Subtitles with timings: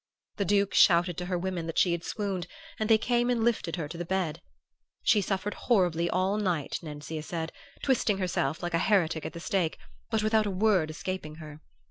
[0.37, 2.47] "The Duke shouted to her women that she had swooned,
[2.79, 4.41] and they came and lifted her to the bed....
[5.03, 7.51] She suffered horribly all night, Nencia said,
[7.83, 9.77] twisting herself like a heretic at the stake,
[10.09, 11.61] but without a word escaping her.